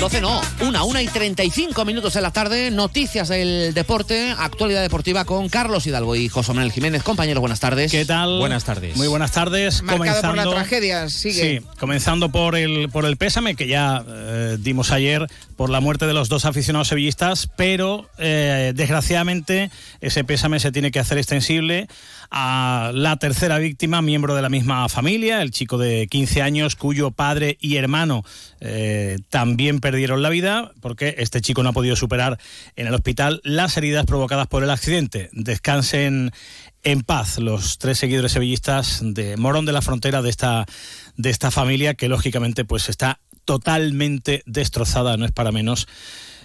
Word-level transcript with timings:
12 0.00 0.22
no, 0.22 0.40
una, 0.62 0.82
una 0.84 1.02
y 1.02 1.08
35 1.08 1.84
minutos 1.84 2.16
en 2.16 2.22
la 2.22 2.30
tarde, 2.30 2.70
noticias 2.70 3.28
del 3.28 3.74
deporte, 3.74 4.34
actualidad 4.38 4.80
deportiva 4.80 5.26
con 5.26 5.50
Carlos 5.50 5.86
Hidalgo 5.86 6.16
y 6.16 6.30
José 6.30 6.54
Manuel 6.54 6.72
Jiménez. 6.72 7.02
Compañeros, 7.02 7.42
buenas 7.42 7.60
tardes. 7.60 7.92
¿Qué 7.92 8.06
tal? 8.06 8.38
Buenas 8.38 8.64
tardes. 8.64 8.96
Muy 8.96 9.08
buenas 9.08 9.32
tardes. 9.32 9.82
Marcado 9.82 9.98
comenzando, 9.98 10.42
por 10.42 10.54
la 10.54 10.54
tragedia, 10.54 11.08
sigue. 11.10 11.60
Sí, 11.60 11.66
comenzando 11.78 12.32
por 12.32 12.56
el, 12.56 12.88
por 12.88 13.04
el 13.04 13.18
pésame 13.18 13.56
que 13.56 13.66
ya 13.66 14.02
eh, 14.08 14.56
dimos 14.58 14.90
ayer 14.90 15.26
por 15.56 15.68
la 15.68 15.80
muerte 15.80 16.06
de 16.06 16.14
los 16.14 16.30
dos 16.30 16.46
aficionados 16.46 16.88
sevillistas, 16.88 17.50
pero 17.54 18.08
eh, 18.16 18.72
desgraciadamente 18.74 19.70
ese 20.00 20.24
pésame 20.24 20.60
se 20.60 20.72
tiene 20.72 20.92
que 20.92 21.00
hacer 21.00 21.18
extensible 21.18 21.88
a 22.30 22.92
la 22.94 23.18
tercera 23.18 23.58
víctima, 23.58 24.00
miembro 24.00 24.34
de 24.34 24.42
la 24.42 24.48
misma 24.48 24.88
familia, 24.88 25.42
el 25.42 25.50
chico 25.50 25.76
de 25.78 26.06
15 26.08 26.42
años 26.42 26.76
cuyo 26.76 27.10
padre 27.10 27.58
y 27.60 27.76
hermano 27.76 28.24
eh, 28.60 29.18
también 29.28 29.80
perdieron 29.80 29.89
la 29.92 30.28
vida 30.30 30.72
porque 30.80 31.16
este 31.18 31.40
chico 31.40 31.62
no 31.62 31.70
ha 31.70 31.72
podido 31.72 31.96
superar 31.96 32.38
en 32.76 32.86
el 32.86 32.94
hospital 32.94 33.40
las 33.44 33.76
heridas 33.76 34.06
provocadas 34.06 34.46
por 34.46 34.62
el 34.62 34.70
accidente. 34.70 35.28
Descansen 35.32 36.32
en 36.82 37.02
paz 37.02 37.38
los 37.38 37.78
tres 37.78 37.98
seguidores 37.98 38.32
sevillistas 38.32 39.00
de 39.02 39.36
Morón 39.36 39.66
de 39.66 39.72
la 39.72 39.82
Frontera 39.82 40.22
de 40.22 40.30
esta, 40.30 40.66
de 41.16 41.30
esta 41.30 41.50
familia 41.50 41.94
que 41.94 42.08
lógicamente 42.08 42.64
pues 42.64 42.88
está 42.88 43.20
totalmente 43.44 44.42
destrozada, 44.46 45.16
no 45.16 45.24
es 45.24 45.32
para 45.32 45.52
menos 45.52 45.88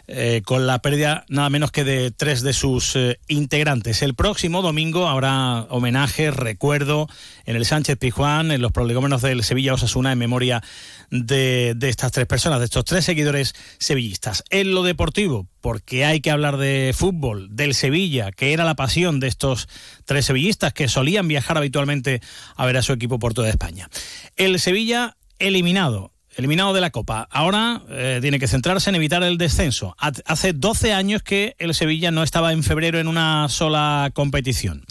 eh, 0.07 0.41
con 0.45 0.67
la 0.67 0.79
pérdida 0.79 1.25
nada 1.29 1.49
menos 1.49 1.71
que 1.71 1.83
de 1.83 2.11
tres 2.11 2.41
de 2.41 2.53
sus 2.53 2.95
eh, 2.95 3.19
integrantes. 3.27 4.01
El 4.01 4.15
próximo 4.15 4.61
domingo 4.61 5.07
habrá 5.07 5.61
homenaje, 5.69 6.31
recuerdo 6.31 7.07
en 7.45 7.55
el 7.55 7.65
Sánchez 7.65 7.97
Pijuán, 7.97 8.51
en 8.51 8.61
los 8.61 8.71
prolegómenos 8.71 9.21
del 9.21 9.43
Sevilla 9.43 9.73
Osasuna 9.73 10.11
en 10.11 10.19
memoria 10.19 10.63
de, 11.09 11.73
de 11.75 11.89
estas 11.89 12.11
tres 12.11 12.27
personas, 12.27 12.59
de 12.59 12.65
estos 12.65 12.85
tres 12.85 13.05
seguidores 13.05 13.55
sevillistas. 13.79 14.43
En 14.49 14.73
lo 14.73 14.83
deportivo, 14.83 15.47
porque 15.61 16.05
hay 16.05 16.21
que 16.21 16.31
hablar 16.31 16.57
de 16.57 16.93
fútbol, 16.95 17.55
del 17.55 17.73
Sevilla, 17.73 18.31
que 18.31 18.53
era 18.53 18.65
la 18.65 18.75
pasión 18.75 19.19
de 19.19 19.27
estos 19.27 19.67
tres 20.05 20.25
sevillistas 20.25 20.73
que 20.73 20.87
solían 20.87 21.27
viajar 21.27 21.57
habitualmente 21.57 22.21
a 22.55 22.65
ver 22.65 22.77
a 22.77 22.81
su 22.81 22.93
equipo 22.93 23.19
por 23.19 23.33
toda 23.33 23.49
España. 23.49 23.89
El 24.35 24.59
Sevilla 24.59 25.17
eliminado 25.39 26.14
eliminado 26.35 26.73
de 26.73 26.81
la 26.81 26.91
Copa. 26.91 27.27
Ahora 27.31 27.81
eh, 27.89 28.19
tiene 28.21 28.39
que 28.39 28.47
centrarse 28.47 28.89
en 28.89 28.95
evitar 28.95 29.23
el 29.23 29.37
descenso. 29.37 29.95
Hace 29.97 30.53
12 30.53 30.93
años 30.93 31.23
que 31.23 31.55
el 31.59 31.73
Sevilla 31.73 32.11
no 32.11 32.23
estaba 32.23 32.51
en 32.51 32.63
febrero 32.63 32.99
en 32.99 33.07
una 33.07 33.47
sola 33.49 34.11
competición. 34.13 34.83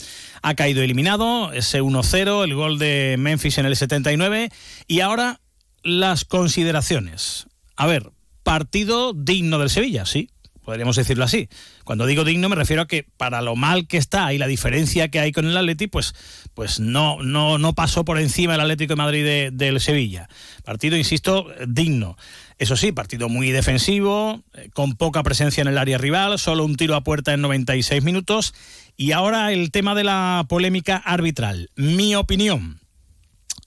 Ha 0.42 0.54
caído 0.54 0.82
eliminado, 0.82 1.52
ese 1.52 1.82
1-0, 1.82 2.44
el 2.44 2.54
gol 2.54 2.78
de 2.78 3.16
Memphis 3.18 3.58
en 3.58 3.66
el 3.66 3.76
79 3.76 4.50
y 4.86 5.00
ahora 5.00 5.40
las 5.82 6.24
consideraciones. 6.24 7.46
A 7.76 7.86
ver, 7.86 8.10
partido 8.42 9.12
digno 9.14 9.58
del 9.58 9.70
Sevilla, 9.70 10.06
sí, 10.06 10.30
podríamos 10.64 10.96
decirlo 10.96 11.24
así. 11.24 11.48
Cuando 11.84 12.06
digo 12.06 12.24
digno 12.24 12.48
me 12.48 12.56
refiero 12.56 12.82
a 12.82 12.86
que 12.86 13.06
para 13.16 13.42
lo 13.42 13.54
mal 13.54 13.86
que 13.86 13.98
está 13.98 14.32
y 14.32 14.38
la 14.38 14.46
diferencia 14.46 15.08
que 15.08 15.20
hay 15.20 15.30
con 15.30 15.46
el 15.46 15.56
Atleti, 15.56 15.86
pues, 15.86 16.14
pues 16.54 16.80
no, 16.80 17.22
no, 17.22 17.58
no 17.58 17.74
pasó 17.74 18.04
por 18.04 18.18
encima 18.18 18.54
el 18.54 18.60
Atlético 18.60 18.92
de 18.92 18.96
Madrid 18.96 19.52
del 19.52 19.80
Sevilla. 19.80 20.28
Partido, 20.64 20.96
insisto, 20.96 21.46
digno. 21.68 22.16
Eso 22.58 22.76
sí, 22.76 22.92
partido 22.92 23.28
muy 23.28 23.50
defensivo, 23.50 24.42
eh, 24.54 24.70
con 24.72 24.94
poca 24.94 25.22
presencia 25.22 25.60
en 25.60 25.68
el 25.68 25.78
área 25.78 25.98
rival, 25.98 26.38
solo 26.38 26.64
un 26.64 26.76
tiro 26.76 26.94
a 26.94 27.02
puerta 27.02 27.34
en 27.34 27.40
96 27.40 28.02
minutos. 28.02 28.54
Y 28.96 29.12
ahora 29.12 29.52
el 29.52 29.70
tema 29.70 29.94
de 29.94 30.04
la 30.04 30.46
polémica 30.48 30.96
arbitral. 30.96 31.70
Mi 31.74 32.14
opinión, 32.14 32.80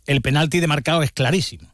el 0.06 0.22
penalti 0.22 0.59
de 0.59 0.68
marcado 0.68 1.03
es 1.03 1.12
clarísimo. 1.12 1.69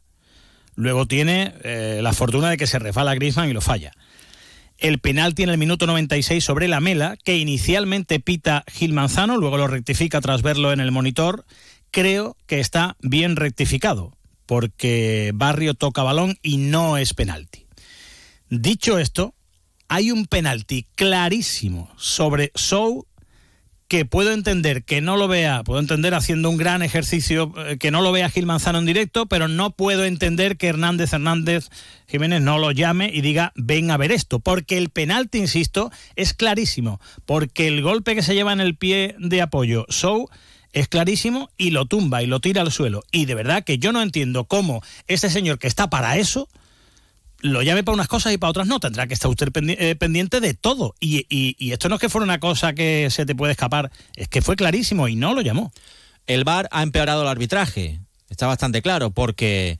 Luego 0.74 1.06
tiene 1.06 1.54
eh, 1.62 2.00
la 2.02 2.12
fortuna 2.12 2.50
de 2.50 2.56
que 2.56 2.66
se 2.66 2.80
refala 2.80 3.14
Griezmann 3.14 3.48
y 3.48 3.52
lo 3.52 3.60
falla 3.60 3.92
el 4.78 4.98
penalti 4.98 5.42
en 5.42 5.50
el 5.50 5.58
minuto 5.58 5.86
96 5.86 6.42
sobre 6.42 6.68
la 6.68 6.80
Mela, 6.80 7.16
que 7.24 7.36
inicialmente 7.36 8.20
pita 8.20 8.64
Gil 8.66 8.92
Manzano, 8.92 9.36
luego 9.36 9.56
lo 9.56 9.66
rectifica 9.66 10.20
tras 10.20 10.42
verlo 10.42 10.72
en 10.72 10.80
el 10.80 10.92
monitor, 10.92 11.44
creo 11.90 12.36
que 12.46 12.60
está 12.60 12.96
bien 13.00 13.36
rectificado, 13.36 14.16
porque 14.46 15.32
Barrio 15.34 15.74
toca 15.74 16.02
balón 16.02 16.36
y 16.42 16.56
no 16.56 16.96
es 16.96 17.14
penalti. 17.14 17.66
Dicho 18.50 18.98
esto, 18.98 19.34
hay 19.88 20.10
un 20.10 20.26
penalti 20.26 20.86
clarísimo 20.94 21.90
sobre 21.96 22.50
Sou 22.54 23.06
que 23.88 24.04
puedo 24.04 24.32
entender 24.32 24.84
que 24.84 25.00
no 25.00 25.16
lo 25.16 25.28
vea, 25.28 25.62
puedo 25.62 25.80
entender 25.80 26.14
haciendo 26.14 26.50
un 26.50 26.56
gran 26.56 26.82
ejercicio 26.82 27.52
eh, 27.56 27.76
que 27.78 27.90
no 27.90 28.00
lo 28.00 28.12
vea 28.12 28.30
Gil 28.30 28.46
Manzano 28.46 28.78
en 28.78 28.86
directo, 28.86 29.26
pero 29.26 29.48
no 29.48 29.70
puedo 29.70 30.04
entender 30.04 30.56
que 30.56 30.68
Hernández 30.68 31.12
Hernández 31.12 31.68
Jiménez 32.08 32.40
no 32.40 32.58
lo 32.58 32.70
llame 32.70 33.10
y 33.12 33.20
diga 33.20 33.52
ven 33.56 33.90
a 33.90 33.96
ver 33.96 34.12
esto, 34.12 34.40
porque 34.40 34.78
el 34.78 34.90
penalti, 34.90 35.38
insisto, 35.38 35.90
es 36.16 36.34
clarísimo, 36.34 37.00
porque 37.26 37.68
el 37.68 37.82
golpe 37.82 38.14
que 38.14 38.22
se 38.22 38.34
lleva 38.34 38.52
en 38.52 38.60
el 38.60 38.76
pie 38.76 39.16
de 39.18 39.42
apoyo, 39.42 39.86
Sou 39.88 40.28
es 40.72 40.88
clarísimo 40.88 41.50
y 41.56 41.70
lo 41.70 41.86
tumba 41.86 42.22
y 42.22 42.26
lo 42.26 42.40
tira 42.40 42.62
al 42.62 42.72
suelo. 42.72 43.04
Y 43.12 43.26
de 43.26 43.34
verdad 43.34 43.64
que 43.64 43.78
yo 43.78 43.92
no 43.92 44.02
entiendo 44.02 44.44
cómo 44.44 44.82
ese 45.06 45.30
señor 45.30 45.58
que 45.58 45.68
está 45.68 45.88
para 45.88 46.16
eso, 46.18 46.48
lo 47.44 47.60
llame 47.60 47.84
para 47.84 47.94
unas 47.94 48.08
cosas 48.08 48.32
y 48.32 48.38
para 48.38 48.50
otras 48.50 48.66
no. 48.66 48.80
Tendrá 48.80 49.06
que 49.06 49.12
estar 49.12 49.30
usted 49.30 49.50
eh, 49.54 49.94
pendiente 49.96 50.40
de 50.40 50.54
todo. 50.54 50.94
Y, 50.98 51.54
esto 51.70 51.90
no 51.90 51.96
es 51.96 52.00
que 52.00 52.08
fuera 52.08 52.24
una 52.24 52.40
cosa 52.40 52.72
que 52.72 53.08
se 53.10 53.26
te 53.26 53.34
puede 53.34 53.52
escapar, 53.52 53.92
es 54.16 54.28
que 54.28 54.40
fue 54.40 54.56
clarísimo 54.56 55.08
y 55.08 55.14
no 55.14 55.34
lo 55.34 55.42
llamó. 55.42 55.70
El 56.26 56.44
VAR 56.44 56.68
ha 56.70 56.82
empeorado 56.82 57.20
el 57.20 57.28
arbitraje, 57.28 58.00
está 58.30 58.46
bastante 58.46 58.80
claro, 58.80 59.10
porque 59.10 59.78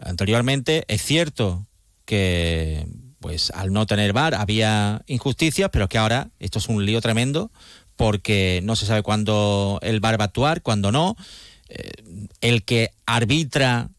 anteriormente 0.00 0.84
es 0.88 1.00
cierto 1.00 1.64
que 2.06 2.88
pues 3.20 3.52
al 3.54 3.72
no 3.72 3.86
tener 3.86 4.12
VAR 4.12 4.34
había 4.34 5.02
injusticias, 5.06 5.70
pero 5.72 5.88
que 5.88 5.98
ahora 5.98 6.30
esto 6.40 6.58
es 6.58 6.68
un 6.68 6.84
lío 6.84 7.00
tremendo 7.00 7.52
porque 7.94 8.62
no 8.64 8.74
se 8.74 8.86
sabe 8.86 9.04
cuándo 9.04 9.78
el 9.82 10.00
VAR 10.00 10.18
va 10.18 10.24
a 10.24 10.26
actuar, 10.26 10.62
cuándo 10.62 10.90
no. 10.90 11.16
Eh, 11.68 11.92
el 12.40 12.64
que 12.64 12.90
arbitra 13.06 13.90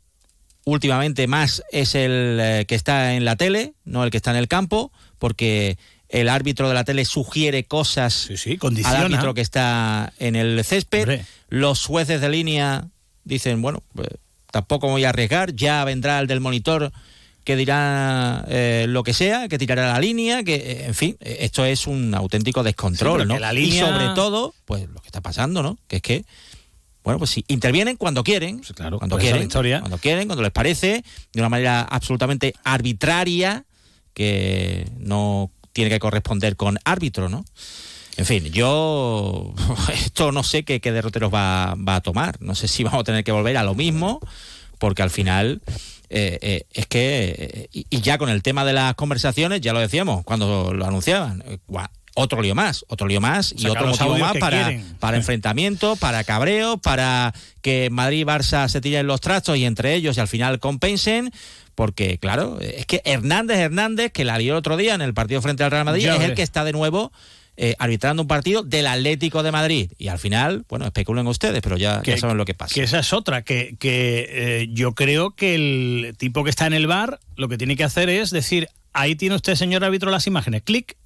últimamente 0.66 1.28
más 1.28 1.64
es 1.72 1.96
el 1.96 2.38
eh, 2.40 2.66
que 2.68 2.76
está 2.76 3.14
en 3.16 3.26
la 3.26 3.36
tele, 3.36 3.74
no 3.84 4.04
el 4.04 4.12
que 4.12 4.18
está 4.18 4.32
en 4.32 4.38
el 4.38 4.48
campo, 4.48 4.92
porque 5.20 5.78
el 6.10 6.30
árbitro 6.30 6.68
de 6.68 6.74
la 6.74 6.84
tele 6.84 7.06
sugiere 7.06 7.64
cosas 7.64 8.30
al 8.84 8.96
árbitro 8.96 9.34
que 9.34 9.42
está 9.42 10.14
en 10.20 10.36
el 10.36 10.64
césped. 10.64 11.22
Los 11.50 11.86
jueces 11.86 12.22
de 12.22 12.30
línea 12.30 12.88
dicen, 13.24 13.62
bueno, 13.62 13.84
pues, 13.96 14.10
tampoco 14.52 14.90
voy 14.90 15.06
a 15.06 15.10
arriesgar, 15.10 15.56
ya 15.56 15.84
vendrá 15.86 16.20
el 16.20 16.28
del 16.28 16.42
monitor 16.42 16.92
que 17.44 17.56
dirá 17.56 18.46
eh, 18.50 18.86
lo 18.88 19.04
que 19.04 19.14
sea, 19.14 19.48
que 19.48 19.58
tirará 19.58 19.94
la 19.94 20.00
línea, 20.00 20.44
que 20.44 20.56
eh, 20.56 20.86
en 20.86 20.94
fin, 20.94 21.18
esto 21.22 21.66
es 21.66 21.88
un 21.88 22.14
auténtico 22.14 22.62
descontrol, 22.62 23.28
¿no? 23.28 23.36
Y 23.56 23.72
sobre 23.80 24.10
todo, 24.14 24.54
pues 24.66 24.88
lo 24.90 25.02
que 25.02 25.08
está 25.08 25.22
pasando, 25.22 25.64
¿no? 25.64 25.78
Que 25.88 25.98
es 25.98 26.02
que 26.02 26.26
bueno, 27.04 27.18
pues 27.18 27.32
sí, 27.32 27.44
intervienen 27.48 27.98
cuando 27.98 28.24
quieren, 28.24 28.58
pues 28.58 28.74
claro, 28.74 29.00
cuando 29.00 29.18
quieren, 29.18 29.50
cuando 29.50 29.98
quieren, 29.98 30.28
cuando 30.28 30.44
les 30.44 30.52
parece, 30.52 31.04
de 31.34 31.40
una 31.40 31.50
manera 31.50 31.82
absolutamente 31.82 32.54
arbitraria, 32.64 33.66
que 34.14 34.88
no 35.00 35.52
tiene 35.74 35.90
que 35.90 36.00
corresponder 36.00 36.56
con 36.56 36.78
árbitro, 36.84 37.30
¿no? 37.30 37.46
En 38.18 38.26
fin, 38.26 38.46
yo 38.52 39.54
esto 39.94 40.32
no 40.32 40.44
sé 40.44 40.64
qué, 40.64 40.80
derroteros 40.80 41.34
va, 41.34 41.72
a 41.72 42.02
tomar. 42.02 42.40
No 42.42 42.56
sé 42.56 42.68
si 42.68 42.84
vamos 42.84 43.02
a 43.02 43.04
tener 43.04 43.24
que 43.24 43.32
volver 43.32 43.58
a 43.58 43.64
lo 43.64 43.74
mismo, 43.74 44.20
porque 44.78 45.02
al 45.02 45.10
final 45.10 45.62
eh, 46.10 46.38
eh, 46.42 46.64
es 46.72 46.86
que, 46.88 47.36
eh, 47.38 47.70
y, 47.72 48.02
ya 48.02 48.18
con 48.18 48.30
el 48.30 48.44
tema 48.44 48.66
de 48.66 48.74
las 48.74 48.96
conversaciones, 48.96 49.62
ya 49.62 49.74
lo 49.74 49.80
decíamos 49.80 50.24
cuando 50.24 50.74
lo 50.74 50.86
anunciaban, 50.86 51.44
otro 52.16 52.42
lío 52.42 52.56
más, 52.56 52.86
otro 52.88 53.08
lío 53.08 53.22
más 53.22 53.54
y 53.58 53.68
otro 53.68 53.88
motivo 53.88 54.18
más 54.18 54.38
para, 54.38 54.72
para 55.00 55.18
enfrentamientos, 55.18 55.98
para 56.00 56.24
cabreo, 56.24 56.78
para 56.78 57.34
que 57.62 57.90
Madrid 57.90 58.22
y 58.22 58.24
Barça 58.24 58.68
se 58.68 58.82
tiren 58.82 59.08
los 59.08 59.22
trastos 59.22 59.58
y 59.58 59.66
entre 59.66 59.94
ellos 59.94 60.18
y 60.18 60.20
al 60.20 60.28
final 60.28 60.60
compensen. 60.60 61.32
Porque, 61.76 62.18
claro, 62.18 62.60
es 62.60 62.86
que 62.86 63.02
Hernández 63.06 63.58
Hernández, 63.58 64.12
que 64.12 64.26
la 64.26 64.38
lió 64.38 64.54
el 64.54 64.58
otro 64.58 64.76
día 64.76 64.94
en 64.94 65.02
el 65.02 65.14
partido 65.14 65.42
frente 65.42 65.64
al 65.64 65.72
Real 65.72 65.86
Madrid, 65.86 66.08
es 66.08 66.22
el 66.22 66.36
que 66.36 66.44
está 66.44 66.66
de 66.66 66.74
nuevo 66.74 67.12
eh, 67.58 67.76
arbitrando 67.80 68.22
un 68.22 68.28
partido 68.28 68.64
del 68.64 68.88
Atlético 68.88 69.44
de 69.44 69.52
Madrid. 69.52 69.92
Y 69.98 70.08
al 70.08 70.20
final, 70.20 70.66
bueno, 70.68 70.86
especulen 70.86 71.28
ustedes, 71.28 71.62
pero 71.62 71.78
ya, 71.78 72.02
saben 72.18 72.38
lo 72.38 72.46
que 72.46 72.54
pasa. 72.54 72.74
Que 72.74 72.84
esa 72.84 73.00
es 73.00 73.14
otra, 73.14 73.44
que, 73.44 73.76
que 73.80 74.28
eh, 74.30 74.70
yo 74.72 74.96
creo 74.96 75.32
que 75.32 75.56
el 75.56 76.16
tipo 76.18 76.44
que 76.44 76.50
está 76.50 76.66
en 76.68 76.74
el 76.74 76.88
bar 76.88 77.20
lo 77.36 77.50
que 77.50 77.58
tiene 77.58 77.76
que 77.76 77.84
hacer 77.84 78.10
es 78.10 78.32
decir, 78.32 78.68
ahí 78.94 79.16
tiene 79.16 79.36
usted, 79.36 79.56
señor 79.56 79.84
árbitro, 79.84 80.12
las 80.12 80.28
imágenes, 80.28 80.64
clic, 80.64 80.98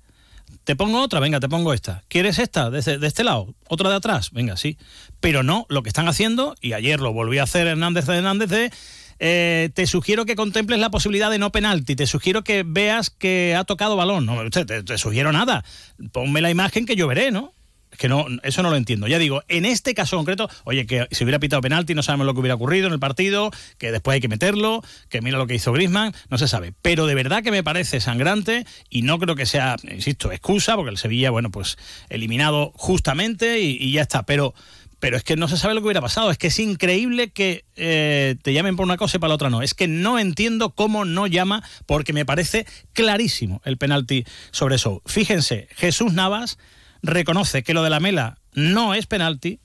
Te 0.63 0.75
pongo 0.75 1.01
otra, 1.01 1.19
venga, 1.19 1.39
te 1.39 1.49
pongo 1.49 1.73
esta. 1.73 2.03
¿Quieres 2.07 2.39
esta? 2.39 2.69
De, 2.69 2.81
de 2.97 3.07
este 3.07 3.23
lado, 3.23 3.53
otra 3.67 3.89
de 3.89 3.95
atrás, 3.95 4.31
venga, 4.31 4.57
sí. 4.57 4.77
Pero 5.19 5.43
no, 5.43 5.65
lo 5.69 5.83
que 5.83 5.89
están 5.89 6.07
haciendo, 6.07 6.55
y 6.61 6.73
ayer 6.73 6.99
lo 6.99 7.13
volví 7.13 7.37
a 7.37 7.43
hacer 7.43 7.67
Hernández 7.67 8.05
de 8.07 8.17
Hernández 8.17 8.49
de 8.49 8.71
eh, 9.19 9.69
te 9.73 9.87
sugiero 9.87 10.25
que 10.25 10.35
contemples 10.35 10.79
la 10.79 10.89
posibilidad 10.89 11.31
de 11.31 11.39
no 11.39 11.51
penalti, 11.51 11.95
te 11.95 12.07
sugiero 12.07 12.43
que 12.43 12.63
veas 12.65 13.09
que 13.09 13.55
ha 13.57 13.63
tocado 13.63 13.95
balón. 13.95 14.25
No, 14.25 14.49
te, 14.49 14.65
te 14.65 14.97
sugiero 14.97 15.31
nada. 15.31 15.63
Ponme 16.11 16.41
la 16.41 16.49
imagen 16.49 16.85
que 16.85 16.95
yo 16.95 17.07
veré, 17.07 17.31
¿no? 17.31 17.53
Es 17.95 17.99
que 17.99 18.09
no, 18.09 18.25
eso 18.43 18.61
no 18.61 18.69
lo 18.69 18.75
entiendo. 18.75 19.07
Ya 19.07 19.17
digo, 19.17 19.41
en 19.47 19.63
este 19.63 19.93
caso 19.93 20.17
concreto, 20.17 20.49
oye, 20.65 20.85
que 20.85 21.07
si 21.11 21.23
hubiera 21.23 21.39
pitado 21.39 21.61
penalti 21.61 21.95
no 21.95 22.03
sabemos 22.03 22.25
lo 22.25 22.33
que 22.33 22.41
hubiera 22.41 22.55
ocurrido 22.55 22.87
en 22.87 22.93
el 22.93 22.99
partido, 22.99 23.51
que 23.77 23.93
después 23.93 24.15
hay 24.15 24.19
que 24.19 24.27
meterlo, 24.27 24.83
que 25.07 25.21
mira 25.21 25.37
lo 25.37 25.47
que 25.47 25.55
hizo 25.55 25.71
Grisman, 25.71 26.13
no 26.29 26.37
se 26.37 26.49
sabe. 26.49 26.73
Pero 26.81 27.05
de 27.05 27.15
verdad 27.15 27.41
que 27.41 27.51
me 27.51 27.63
parece 27.63 28.01
sangrante 28.01 28.65
y 28.89 29.03
no 29.03 29.17
creo 29.17 29.37
que 29.37 29.45
sea, 29.45 29.77
insisto, 29.89 30.33
excusa, 30.33 30.75
porque 30.75 30.91
el 30.91 30.97
Sevilla, 30.97 31.29
bueno, 31.29 31.51
pues 31.51 31.77
eliminado 32.09 32.73
justamente 32.75 33.61
y, 33.61 33.93
ya 33.93 34.01
está. 34.01 34.23
Pero 34.23 34.53
pero 34.99 35.15
es 35.15 35.23
que 35.23 35.37
no 35.37 35.47
se 35.47 35.55
sabe 35.55 35.73
lo 35.73 35.79
que 35.79 35.85
hubiera 35.85 36.01
pasado. 36.01 36.31
Es 36.31 36.37
que 36.37 36.47
es 36.47 36.59
increíble 36.59 37.29
que 37.29 37.63
eh, 37.77 38.35
te 38.41 38.51
llamen 38.51 38.75
por 38.75 38.85
una 38.85 38.97
cosa 38.97 39.15
y 39.15 39.19
para 39.21 39.29
la 39.29 39.35
otra 39.35 39.49
no. 39.49 39.61
Es 39.61 39.73
que 39.73 39.87
no 39.87 40.19
entiendo 40.19 40.71
cómo 40.71 41.05
no 41.05 41.27
llama, 41.27 41.63
porque 41.85 42.11
me 42.11 42.25
parece 42.25 42.65
clarísimo 42.91 43.61
el 43.63 43.77
penalti 43.77 44.25
sobre 44.51 44.75
eso. 44.75 45.01
Fíjense, 45.05 45.69
Jesús 45.75 46.11
Navas 46.11 46.57
reconoce 47.05 47.63
que 47.63 47.73
lo 47.73 47.83
de 47.83 47.89
la 47.89 47.99
mela 47.99 48.37
no 48.53 48.93
es 48.93 49.05
penalti, 49.05 49.59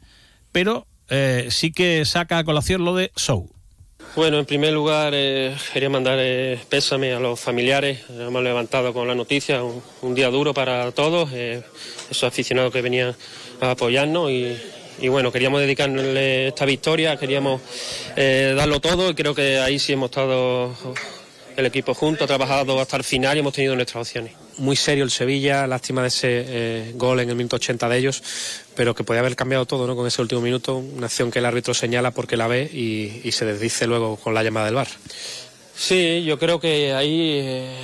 pero 0.53 0.87
eh, 1.09 1.49
sí 1.51 1.73
que 1.73 2.05
saca 2.05 2.39
a 2.39 2.45
colación 2.45 2.85
lo 2.85 2.95
de 2.95 3.13
Sou. 3.17 3.51
Bueno, 4.17 4.39
en 4.39 4.47
primer 4.47 4.73
lugar 4.73 5.13
eh, 5.15 5.55
quería 5.73 5.91
mandar 5.91 6.19
pésame 6.69 7.13
a 7.13 7.21
los 7.21 7.39
familiares. 7.39 8.01
Hemos 8.09 8.43
levantado 8.43 8.93
con 8.93 9.07
la 9.07 9.15
noticia, 9.15 9.63
un, 9.63 10.15
día 10.15 10.31
duro 10.31 10.53
para 10.53 10.91
todos, 10.93 11.33
esos 11.33 12.25
aficionados 12.25 12.73
que 12.73 12.83
venían 12.83 13.15
a 13.61 13.73
apoyarnos 13.73 14.31
y, 14.31 14.57
y 15.01 15.09
bueno, 15.09 15.33
queríamos 15.33 15.61
dedicarle 15.61 16.49
esta 16.49 16.67
victoria, 16.67 17.17
queríamos 17.17 17.63
eh, 18.17 18.53
darlo 18.55 18.81
todo 18.81 19.11
y 19.11 19.15
creo 19.15 19.35
que 19.35 19.59
ahí 19.59 19.79
sí 19.79 19.95
hemos 19.95 20.11
estado 20.11 20.75
el 21.57 21.67
equipo 21.67 21.95
junto, 21.95 22.25
ha 22.25 22.27
trabajado 22.27 22.79
hasta 22.81 22.97
el 22.97 23.05
final 23.05 23.37
y 23.37 23.41
hemos 23.41 23.55
tenido 23.55 23.75
nuestras 23.75 24.03
opciones. 24.03 24.33
Muy 24.61 24.77
serio 24.77 25.05
el 25.05 25.11
Sevilla, 25.11 25.67
lástima 25.67 26.03
de 26.03 26.09
ese 26.09 26.45
eh, 26.47 26.93
gol 26.95 27.21
en 27.21 27.31
el 27.31 27.35
minuto 27.35 27.57
80 27.57 27.89
de 27.89 27.99
ellos, 27.99 28.23
pero 28.77 28.95
que 28.95 29.05
podía 29.05 29.21
haber 29.21 29.35
cambiado 29.35 29.67
todo 29.67 29.87
¿no? 29.87 29.97
con 29.97 30.07
ese 30.07 30.21
último 30.21 30.41
minuto, 30.41 30.77
una 30.77 31.07
acción 31.07 31.31
que 31.31 31.39
el 31.39 31.47
árbitro 31.47 31.75
señala 31.75 32.11
porque 32.11 32.37
la 32.37 32.47
ve 32.47 32.65
y, 32.65 33.33
se 33.33 33.47
desdice 33.47 33.87
luego 33.87 34.17
con 34.17 34.35
la 34.35 34.43
llamada 34.43 34.67
del 34.67 34.75
bar. 34.75 34.89
Sí, 35.75 36.23
yo 36.25 36.39
creo 36.39 36.61
que 36.61 36.93
ahí 36.93 37.41
eh, 37.43 37.75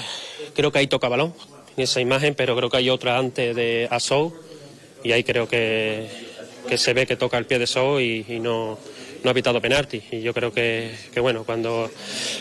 creo 0.55 0.71
que 0.71 0.79
ahí 0.79 0.87
toca 0.87 1.09
balón 1.09 1.33
en 1.77 1.85
esa 1.85 2.01
imagen, 2.01 2.35
pero 2.35 2.55
creo 2.57 2.69
que 2.69 2.77
hay 2.77 2.91
otra 2.91 3.19
antes 3.19 3.57
de 3.57 3.89
Asou 3.91 4.35
y 5.03 5.13
ahí 5.13 5.25
creo 5.25 5.49
que 5.49 6.09
que 6.67 6.79
se 6.79 6.93
ve 6.93 7.07
que 7.07 7.17
toca 7.17 7.39
el 7.39 7.47
pie 7.47 7.59
de 7.59 7.67
So 7.67 8.01
y, 8.01 8.25
no, 8.41 8.79
no 9.27 9.33
ha 9.33 9.35
pitado 9.35 9.61
penalti. 9.61 10.01
Y 10.13 10.23
yo 10.23 10.33
creo 10.33 10.53
que, 10.53 10.95
bueno, 11.21 11.43
cuando, 11.43 11.91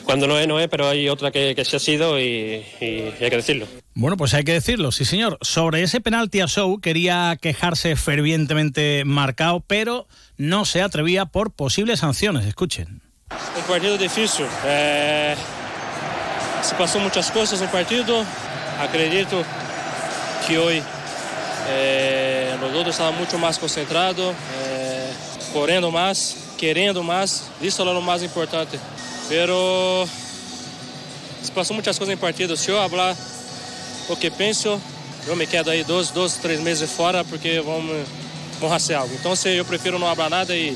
cuando 0.04 0.28
no 0.28 0.40
es, 0.40 0.48
no 0.48 0.60
es, 0.60 0.68
pero 0.70 0.88
hay 0.88 1.10
otra 1.10 1.32
que, 1.32 1.56
que 1.56 1.66
se 1.66 1.78
ha 1.78 1.80
sido 1.80 2.20
y, 2.20 2.64
hay 2.80 3.30
que 3.30 3.36
decirlo. 3.36 3.68
Bueno, 3.96 4.18
pues 4.18 4.36
hay 4.36 4.44
que 4.44 4.54
decirlo, 4.54 4.92
sí 4.92 5.04
señor. 5.04 5.40
Sobre 5.42 5.82
ese 5.82 6.00
penalti 6.00 6.42
a 6.42 6.48
Show 6.48 6.80
quería 6.80 7.38
quejarse 7.42 7.96
fervientemente 7.96 9.04
marcado, 9.04 9.62
pero 9.66 10.08
no 10.38 10.66
se 10.66 10.84
atrevía 10.84 11.26
por 11.26 11.52
posibles 11.52 12.02
sanciones. 12.02 12.46
Escuchen. 12.46 13.02
Un 13.58 13.64
partido 13.68 13.98
difícil. 13.98 14.46
Eh, 14.66 15.36
se 16.62 16.76
pasó 16.76 17.00
muchas 17.00 17.32
cosas 17.32 17.60
en 17.60 17.66
el 17.66 17.72
partido. 17.72 18.24
Acredito 18.80 19.44
que 20.48 20.58
hoy 20.60 20.84
É, 21.68 22.56
nós 22.62 22.72
outros 22.76 22.94
estávamos 22.94 23.18
muito 23.18 23.40
mais 23.40 23.58
concentrados, 23.58 24.36
é, 24.54 25.10
correndo 25.52 25.92
mais, 25.92 26.45
querendo 26.58 27.04
mais, 27.04 27.44
isso 27.62 27.82
era 27.82 27.92
o 27.92 28.02
mais 28.02 28.24
importante. 28.24 28.80
Pero 29.28 30.08
se 31.44 31.52
passou 31.52 31.74
muitas 31.74 31.98
coisas 31.98 32.14
em 32.14 32.18
partida. 32.18 32.56
Se 32.56 32.72
eu 32.72 32.90
falar 32.90 33.16
o 34.10 34.16
que 34.16 34.30
penso, 34.30 34.82
eu 35.28 35.36
me 35.36 35.48
quedo 35.48 35.70
aí 35.70 35.84
dois, 35.84 36.10
dois 36.10 36.38
três 36.38 36.60
meses 36.60 36.90
fora 36.92 37.24
porque 37.24 37.60
vamos, 37.60 38.08
fazer 38.60 38.96
algo. 38.96 39.14
Então 39.16 39.36
se 39.36 39.50
eu 39.50 39.66
prefiro 39.66 40.00
não 40.00 40.16
falar 40.16 40.30
nada 40.30 40.56
e 40.56 40.76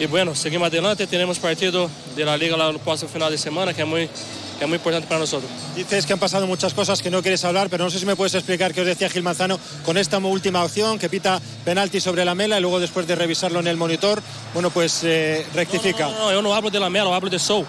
e 0.00 0.06
bueno, 0.06 0.32
seguimos 0.36 0.66
adelante, 0.66 1.04
teremos 1.08 1.38
partido 1.38 1.90
de 2.14 2.24
la 2.24 2.36
liga 2.36 2.56
lá 2.56 2.72
no 2.72 2.78
próximo 2.78 3.10
final 3.10 3.28
de 3.32 3.36
semana, 3.36 3.74
que 3.74 3.82
é 3.82 3.84
muito 3.84 4.12
que 4.58 4.64
es 4.64 4.68
muy 4.68 4.76
importante 4.76 5.06
para 5.06 5.20
nosotros. 5.20 5.50
Dices 5.76 6.04
que 6.04 6.12
han 6.12 6.18
pasado 6.18 6.46
muchas 6.46 6.74
cosas 6.74 7.00
que 7.00 7.10
no 7.10 7.22
quieres 7.22 7.44
hablar, 7.44 7.68
pero 7.70 7.84
no 7.84 7.90
sé 7.90 7.98
si 7.98 8.06
me 8.06 8.16
puedes 8.16 8.34
explicar 8.34 8.74
qué 8.74 8.80
os 8.80 8.86
decía 8.86 9.08
Gil 9.08 9.22
Manzano 9.22 9.58
con 9.84 9.96
esta 9.96 10.18
última 10.18 10.64
opción 10.64 10.98
que 10.98 11.08
pita 11.08 11.40
penalti 11.64 12.00
sobre 12.00 12.24
la 12.24 12.34
mela 12.34 12.58
y 12.58 12.60
luego 12.60 12.80
después 12.80 13.06
de 13.06 13.14
revisarlo 13.14 13.60
en 13.60 13.68
el 13.68 13.76
monitor, 13.76 14.20
bueno, 14.52 14.70
pues 14.70 15.04
eh, 15.04 15.46
rectifica. 15.54 16.06
No, 16.06 16.12
no, 16.12 16.18
no, 16.18 16.32
yo 16.32 16.42
no 16.42 16.54
hablo 16.54 16.70
de 16.70 16.80
la 16.80 16.90
mela, 16.90 17.06
yo 17.06 17.14
hablo 17.14 17.30
de 17.30 17.38
Sou. 17.38 17.64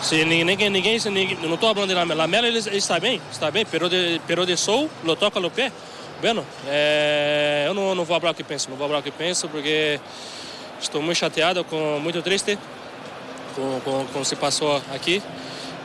Se 0.00 0.24
ninguém, 0.24 0.70
ninguém, 0.70 0.98
ninguém 1.10 1.36
não 1.42 1.54
estou 1.54 1.74
falando 1.74 1.88
de 1.88 1.94
la 1.94 2.06
mela. 2.06 2.22
La 2.22 2.26
mela 2.28 2.48
está 2.48 3.00
bem, 3.00 3.20
está 3.32 3.50
bem, 3.50 3.66
pero 3.66 3.88
de, 3.88 4.20
pero 4.26 4.46
de 4.46 4.56
Sou, 4.56 4.88
lo 5.04 5.16
toca 5.16 5.40
no 5.40 5.50
pé. 5.50 5.72
Bueno, 6.20 6.44
é, 6.66 7.64
eu 7.66 7.74
não, 7.74 7.94
não 7.94 8.04
vou 8.04 8.18
falar 8.18 8.32
o 8.32 8.34
que 8.34 8.44
penso, 8.44 8.70
não 8.70 8.76
vou 8.76 8.88
falar 8.88 9.00
o 9.00 9.02
que 9.02 9.10
penso 9.10 9.48
porque 9.48 10.00
estou 10.80 11.02
muito 11.02 11.18
chateado, 11.18 11.64
com, 11.64 12.00
muito 12.00 12.22
triste 12.22 12.58
com 13.54 13.92
o 13.94 14.06
que 14.06 14.24
se 14.24 14.36
passou 14.36 14.80
aqui. 14.94 15.22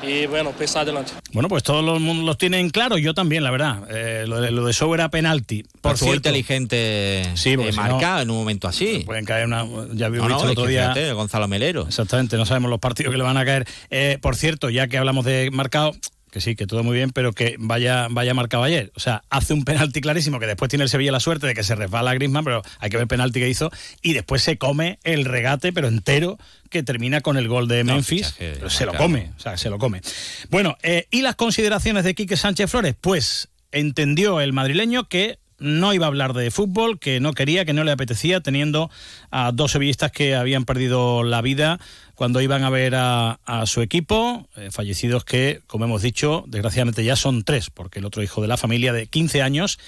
Y 0.07 0.25
bueno, 0.27 0.51
pesa 0.51 0.81
adelante. 0.81 1.13
Bueno, 1.31 1.49
pues 1.49 1.63
todos 1.63 1.83
los 1.83 1.99
mundos 1.99 2.25
los 2.25 2.37
tienen 2.37 2.69
claro, 2.69 2.97
yo 2.97 3.13
también, 3.13 3.43
la 3.43 3.51
verdad. 3.51 3.83
Eh, 3.89 4.25
lo, 4.27 4.41
de, 4.41 4.51
lo 4.51 4.65
de 4.65 4.73
Show 4.73 4.93
era 4.93 5.09
penalti. 5.09 5.63
Por 5.81 5.97
cierto, 5.97 6.15
inteligente 6.15 7.29
sí, 7.35 7.51
eh, 7.53 7.71
marca 7.73 8.21
en 8.21 8.29
un 8.29 8.37
momento 8.37 8.67
así. 8.67 9.03
Pueden 9.05 9.25
caer 9.25 9.45
una. 9.45 9.65
Ya 9.93 10.09
vimos 10.09 10.43
el 10.43 10.49
otro 10.49 10.65
día. 10.65 10.93
Gonzalo 11.13 11.47
Melero. 11.47 11.87
Exactamente, 11.87 12.37
no 12.37 12.45
sabemos 12.45 12.69
los 12.69 12.79
partidos 12.79 13.11
que 13.11 13.17
le 13.17 13.23
van 13.23 13.37
a 13.37 13.45
caer. 13.45 13.67
Eh, 13.89 14.17
por 14.21 14.35
cierto, 14.35 14.69
ya 14.69 14.87
que 14.87 14.97
hablamos 14.97 15.25
de 15.25 15.49
marcado, 15.51 15.93
que 16.33 16.41
sí, 16.41 16.55
que 16.55 16.65
todo 16.65 16.83
muy 16.83 16.95
bien, 16.95 17.11
pero 17.11 17.31
que 17.31 17.57
vaya, 17.59 18.07
vaya 18.09 18.33
marcado 18.33 18.63
ayer. 18.63 18.91
O 18.95 18.99
sea, 18.99 19.21
hace 19.29 19.53
un 19.53 19.63
penalti 19.65 20.01
clarísimo, 20.01 20.39
que 20.39 20.47
después 20.47 20.67
tiene 20.67 20.83
el 20.83 20.89
Sevilla 20.89 21.11
la 21.11 21.19
suerte 21.19 21.45
de 21.45 21.53
que 21.53 21.63
se 21.63 21.75
resbala 21.75 22.09
a 22.09 22.13
Griezmann, 22.15 22.43
pero 22.43 22.63
hay 22.79 22.89
que 22.89 22.97
ver 22.97 23.03
el 23.03 23.07
penalti 23.07 23.39
que 23.39 23.47
hizo, 23.47 23.69
y 24.01 24.13
después 24.13 24.41
se 24.41 24.57
come 24.57 24.97
el 25.03 25.25
regate, 25.25 25.71
pero 25.71 25.87
entero, 25.87 26.39
que 26.71 26.81
termina 26.81 27.21
con 27.21 27.37
el 27.37 27.47
gol 27.47 27.67
de 27.67 27.83
Memphis. 27.83 28.35
se 28.67 28.85
lo 28.87 28.95
come, 28.95 29.31
o 29.37 29.39
sea, 29.39 29.57
se 29.57 29.69
lo 29.69 29.77
come. 29.77 30.01
Bueno, 30.49 30.75
eh, 30.81 31.05
¿y 31.11 31.21
las 31.21 31.35
consideraciones 31.35 32.03
de 32.03 32.15
Quique 32.15 32.35
Sánchez 32.35 32.71
Flores? 32.71 32.95
Pues 32.99 33.49
entendió 33.71 34.41
el 34.41 34.53
madrileño 34.53 35.07
que 35.07 35.37
no 35.63 35.93
iba 35.93 36.05
a 36.05 36.09
hablar 36.09 36.33
de 36.33 36.51
fútbol, 36.51 36.99
que 36.99 37.19
no 37.21 37.33
quería, 37.33 37.63
que 37.63 37.73
no 37.73 37.85
le 37.85 37.91
apetecía, 37.91 38.41
teniendo 38.41 38.91
a 39.31 39.51
dos 39.53 39.71
sevillistas 39.71 40.11
que 40.11 40.35
habían 40.35 40.65
perdido 40.65 41.23
la 41.23 41.41
vida 41.41 41.79
cuando 42.15 42.41
iban 42.41 42.63
a 42.63 42.69
ver 42.69 42.93
a, 42.95 43.39
su 43.65 43.81
equipo, 43.81 44.47
eh, 44.57 44.69
fallecidos 44.71 45.23
que, 45.23 45.61
como 45.65 45.85
hemos 45.85 46.01
dicho, 46.01 46.43
desgraciadamente 46.47 47.03
ya 47.03 47.15
son 47.15 47.43
tres, 47.43 47.69
porque 47.69 47.99
el 47.99 48.05
otro 48.05 48.21
hijo 48.21 48.41
de 48.41 48.49
la 48.49 48.57
familia 48.57 48.91
de 48.91 49.07
15 49.07 49.41
años, 49.41 49.79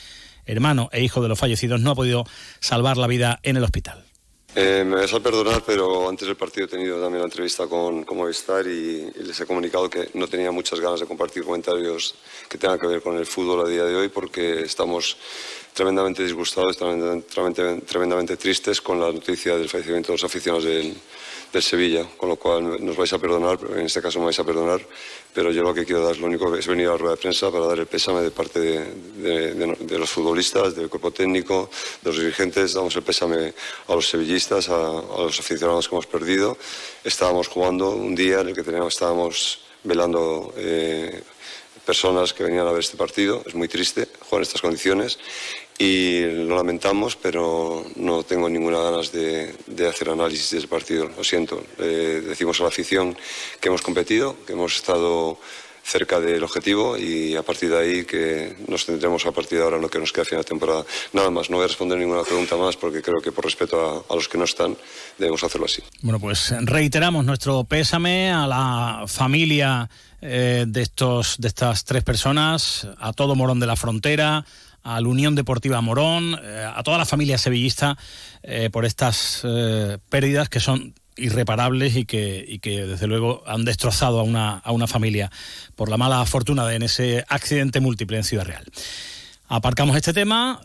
hermano 0.45 0.89
e 0.93 1.03
hijo 1.03 1.21
de 1.21 1.27
los 1.27 1.37
fallecidos, 1.37 1.81
no 1.81 1.91
ha 1.91 1.95
podido 1.95 2.25
salvar 2.61 2.97
la 2.97 3.07
vida 3.07 3.39
en 3.43 3.57
el 3.57 3.63
hospital. 3.63 4.04
Eh, 4.57 4.85
me 4.85 4.95
vais 4.95 5.13
a 5.13 5.19
perdonar, 5.19 5.61
pero 5.65 6.07
antes 6.07 6.25
del 6.25 6.37
partido 6.37 6.65
he 6.65 6.69
tenido 6.69 6.95
también 6.95 7.17
una 7.17 7.25
entrevista 7.25 7.67
con, 7.67 8.05
con 8.05 8.15
Movistar 8.15 8.65
y, 8.65 9.11
les 9.11 9.37
he 9.41 9.45
comunicado 9.45 9.89
que 9.89 10.11
no 10.13 10.29
tenía 10.29 10.49
muchas 10.49 10.79
ganas 10.79 11.01
de 11.01 11.05
compartir 11.05 11.43
comentarios 11.43 12.15
que 12.47 12.57
tengan 12.57 12.79
que 12.79 12.87
ver 12.87 13.01
con 13.01 13.17
el 13.17 13.25
fútbol 13.25 13.65
a 13.65 13.69
día 13.69 13.83
de 13.83 13.93
hoy 13.93 14.07
porque 14.07 14.61
estamos 14.61 15.17
tremendamente 15.73 16.23
disgustados, 16.23 16.77
tremendamente, 16.77 17.81
tremendamente 17.81 18.37
tristes 18.37 18.79
con 18.79 18.97
la 18.97 19.11
noticia 19.11 19.57
del 19.57 19.67
fallecimiento 19.67 20.13
de 20.13 20.13
los 20.13 20.23
aficionados 20.23 20.63
del, 20.63 20.95
del 21.55 21.63
Sevilla, 21.63 22.05
con 22.17 22.27
lo 22.27 22.35
cual 22.35 22.83
nos 22.83 22.97
vais 22.97 23.13
a 23.13 23.17
perdonar, 23.17 23.57
en 23.77 23.85
este 23.85 24.01
caso 24.01 24.19
me 24.19 24.25
vais 24.25 24.39
a 24.39 24.43
perdonar, 24.43 24.81
pero 25.33 25.51
yo 25.51 25.63
lo 25.63 25.73
que 25.73 25.85
quiero 25.85 26.03
dar, 26.03 26.17
lo 26.17 26.27
único 26.27 26.51
que 26.51 26.59
es 26.59 26.67
venir 26.67 26.87
a 26.87 26.91
la 26.91 26.97
rueda 26.97 27.15
de 27.15 27.21
prensa 27.21 27.49
para 27.49 27.65
dar 27.65 27.79
el 27.79 27.87
pésame 27.87 28.21
de 28.21 28.31
parte 28.31 28.59
de, 28.59 29.97
los 29.97 30.09
futbolistas, 30.09 30.75
del 30.75 30.89
cuerpo 30.89 31.11
técnico, 31.11 31.69
de 32.01 32.09
los 32.09 32.19
dirigentes, 32.19 32.73
damos 32.73 32.93
el 32.97 33.03
pésame 33.03 33.53
a 33.87 33.95
los 33.95 34.09
sevillistas, 34.09 34.67
a, 34.67 34.77
los 35.17 35.39
aficionados 35.39 35.87
que 35.87 35.95
hemos 35.95 36.07
perdido. 36.07 36.57
Estábamos 37.05 37.47
jugando 37.47 37.91
un 37.91 38.15
día 38.15 38.41
en 38.41 38.49
el 38.49 38.53
que 38.53 38.63
teníamos, 38.63 38.93
estábamos 38.93 39.61
velando 39.85 40.53
eh, 40.57 41.23
personas 41.85 42.33
que 42.33 42.43
venían 42.43 42.67
a 42.67 42.71
ver 42.71 42.81
este 42.81 42.97
partido, 42.97 43.43
es 43.45 43.55
muy 43.55 43.69
triste 43.69 44.09
jugar 44.19 44.39
en 44.39 44.43
estas 44.43 44.61
condiciones 44.61 45.17
y 45.77 46.21
lo 46.21 46.55
lamentamos, 46.55 47.15
pero 47.15 47.85
no 47.95 48.23
tengo 48.23 48.49
ninguna 48.49 48.79
ganas 48.79 49.11
de, 49.11 49.53
hacer 49.87 50.09
análisis 50.09 50.51
del 50.51 50.67
partido, 50.67 51.09
lo 51.15 51.23
siento. 51.23 51.63
decimos 51.77 52.59
a 52.59 52.63
la 52.63 52.69
afición 52.69 53.17
que 53.59 53.67
hemos 53.67 53.81
competido, 53.81 54.37
que 54.45 54.53
hemos 54.53 54.75
estado 54.75 55.37
cerca 55.83 56.19
del 56.19 56.43
objetivo 56.43 56.97
y 56.97 57.35
a 57.35 57.43
partir 57.43 57.69
de 57.69 57.77
ahí 57.77 58.05
que 58.05 58.55
nos 58.67 58.87
tendremos 58.87 59.23
a 59.27 59.31
partir 59.31 59.59
de 59.59 59.63
ahora 59.63 59.75
en 59.75 59.83
lo 59.83 59.89
que 59.89 59.99
nos 59.99 60.11
queda 60.11 60.25
final 60.25 60.43
de 60.43 60.47
temporada. 60.47 60.83
Nada 61.13 61.29
más, 61.29 61.51
no 61.51 61.57
voy 61.57 61.65
a 61.65 61.67
responder 61.67 61.99
ninguna 61.99 62.23
pregunta 62.23 62.57
más 62.57 62.75
porque 62.75 63.03
creo 63.03 63.21
que 63.21 63.31
por 63.31 63.45
respeto 63.45 64.05
a, 64.09 64.11
a 64.11 64.15
los 64.15 64.27
que 64.27 64.39
no 64.39 64.45
están 64.45 64.75
debemos 65.19 65.43
hacerlo 65.43 65.67
así. 65.67 65.83
Bueno, 66.01 66.19
pues 66.19 66.55
reiteramos 66.61 67.23
nuestro 67.23 67.65
pésame 67.65 68.31
a 68.31 68.47
la 68.47 69.03
familia 69.07 69.87
eh, 70.21 70.65
de, 70.67 70.81
estos, 70.81 71.35
de 71.37 71.49
estas 71.49 71.85
tres 71.85 72.03
personas, 72.03 72.87
a 72.97 73.13
todo 73.13 73.35
Morón 73.35 73.59
de 73.59 73.67
la 73.67 73.75
Frontera, 73.75 74.43
a 74.85 75.01
la 75.01 75.07
Unión 75.09 75.35
Deportiva 75.35 75.81
Morón, 75.81 76.39
eh, 76.41 76.65
a 76.73 76.81
toda 76.83 76.97
la 76.97 77.05
familia 77.05 77.37
sevillista 77.37 77.97
eh, 78.43 78.69
por 78.71 78.85
estas 78.85 79.41
pérdidas 80.09 80.47
que 80.47 80.59
son 80.61 80.93
irreparables 81.17 81.95
y 81.95 82.05
que, 82.05 82.45
y 82.47 82.59
que 82.59 82.85
desde 82.85 83.07
luego 83.07 83.43
han 83.47 83.65
destrozado 83.65 84.19
a 84.19 84.23
una, 84.23 84.59
a 84.59 84.71
una 84.71 84.87
familia 84.87 85.31
por 85.75 85.89
la 85.89 85.97
mala 85.97 86.25
fortuna 86.25 86.65
de 86.67 86.75
en 86.75 86.83
ese 86.83 87.25
accidente 87.27 87.79
múltiple 87.79 88.17
en 88.17 88.23
Ciudad 88.23 88.45
Real. 88.45 88.65
Aparcamos 89.47 89.95
este 89.95 90.13
tema 90.13 90.61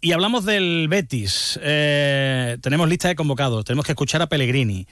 y 0.00 0.12
hablamos 0.12 0.44
del 0.44 0.86
Betis. 0.88 1.58
tenemos 1.62 2.88
lista 2.88 3.08
de 3.08 3.16
convocados, 3.16 3.64
tenemos 3.64 3.84
que 3.84 3.92
escuchar 3.92 4.22
a 4.22 4.28
Pellegrini 4.28 4.86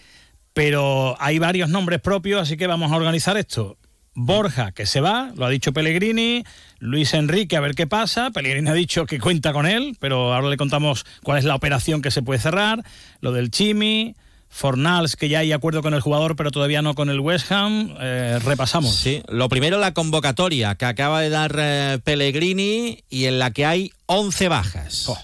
pero 0.56 1.16
hay 1.20 1.38
varios 1.38 1.68
nombres 1.68 2.00
propios, 2.00 2.40
así 2.40 2.56
que 2.56 2.66
vamos 2.66 2.90
a 2.90 2.96
organizar 2.96 3.36
esto. 3.36 3.76
Borja, 4.18 4.72
que 4.72 4.86
se 4.86 5.02
va, 5.02 5.30
lo 5.36 5.44
ha 5.44 5.50
dicho 5.50 5.74
Pellegrini, 5.74 6.42
Luis 6.78 7.12
Enrique, 7.12 7.54
a 7.54 7.60
ver 7.60 7.74
qué 7.74 7.86
pasa, 7.86 8.30
Pellegrini 8.30 8.70
ha 8.70 8.74
dicho 8.74 9.04
que 9.04 9.20
cuenta 9.20 9.52
con 9.52 9.66
él, 9.66 9.94
pero 10.00 10.32
ahora 10.34 10.48
le 10.48 10.56
contamos 10.56 11.04
cuál 11.22 11.38
es 11.38 11.44
la 11.44 11.54
operación 11.54 12.00
que 12.00 12.10
se 12.10 12.22
puede 12.22 12.40
cerrar, 12.40 12.82
lo 13.20 13.32
del 13.32 13.50
Chimi, 13.50 14.16
Fornals, 14.48 15.16
que 15.16 15.28
ya 15.28 15.40
hay 15.40 15.52
acuerdo 15.52 15.82
con 15.82 15.92
el 15.92 16.00
jugador, 16.00 16.34
pero 16.34 16.50
todavía 16.50 16.80
no 16.80 16.94
con 16.94 17.10
el 17.10 17.20
West 17.20 17.52
Ham. 17.52 17.94
Eh, 18.00 18.38
repasamos. 18.42 18.96
Sí, 18.96 19.22
lo 19.28 19.50
primero 19.50 19.78
la 19.78 19.92
convocatoria 19.92 20.76
que 20.76 20.86
acaba 20.86 21.20
de 21.20 21.28
dar 21.28 21.54
eh, 21.58 21.98
Pellegrini 22.02 23.04
y 23.10 23.26
en 23.26 23.38
la 23.38 23.50
que 23.50 23.66
hay 23.66 23.92
11 24.06 24.48
bajas. 24.48 25.08
Oh, 25.10 25.18